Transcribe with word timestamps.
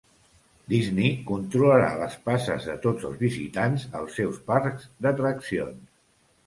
Disney 0.71 1.11
controlarà 1.31 1.91
les 1.99 2.15
passes 2.31 2.65
de 2.71 2.79
tots 2.87 3.07
els 3.11 3.21
visitants 3.27 3.87
als 4.01 4.21
seus 4.23 4.43
parcs 4.51 4.93
d'atraccions 5.07 5.89